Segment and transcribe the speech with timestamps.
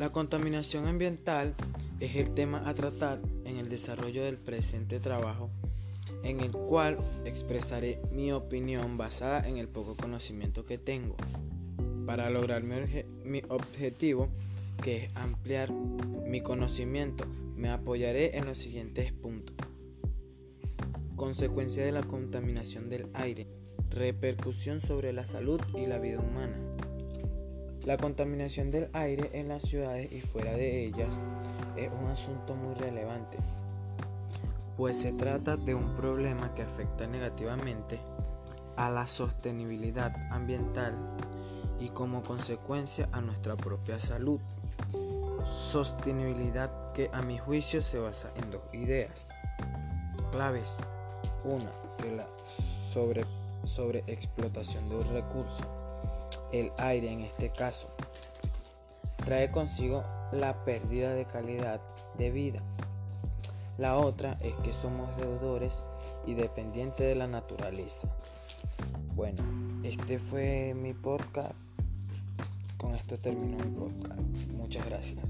[0.00, 1.54] La contaminación ambiental
[2.00, 5.50] es el tema a tratar en el desarrollo del presente trabajo,
[6.22, 11.16] en el cual expresaré mi opinión basada en el poco conocimiento que tengo.
[12.06, 14.30] Para lograr mi, objetivo,
[14.82, 19.54] que es ampliar mi conocimiento, me apoyaré en los siguientes puntos.
[21.14, 23.48] Consecuencia de la contaminación del aire.
[23.90, 26.56] Repercusión sobre la salud y la vida humana.
[27.84, 31.14] La contaminación del aire en las ciudades y fuera de ellas
[31.76, 33.38] es un asunto muy relevante,
[34.76, 37.98] pues se trata de un problema que afecta negativamente
[38.76, 40.94] a la sostenibilidad ambiental
[41.80, 44.40] y como consecuencia a nuestra propia salud.
[45.44, 49.28] Sostenibilidad que a mi juicio se basa en dos ideas
[50.32, 50.76] claves.
[51.44, 53.24] Una, que la sobre,
[53.64, 55.89] sobreexplotación de un recurso
[56.52, 57.88] el aire en este caso,
[59.24, 61.80] trae consigo la pérdida de calidad
[62.16, 62.60] de vida.
[63.78, 65.84] La otra es que somos deudores
[66.26, 68.08] y dependientes de la naturaleza.
[69.14, 69.42] Bueno,
[69.82, 71.54] este fue mi podcast.
[72.78, 74.20] Con esto termino mi podcast.
[74.52, 75.24] Muchas gracias.